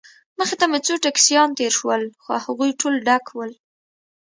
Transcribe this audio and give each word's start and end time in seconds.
مخې 0.37 0.55
ته 0.59 0.65
مو 0.71 0.77
څو 0.85 0.93
ټکسیان 1.03 1.49
تېر 1.59 1.71
شول، 1.79 2.01
خو 2.23 2.31
هغوی 2.45 2.71
ټول 2.79 2.93
ډک 3.07 3.25
ول. 3.31 3.51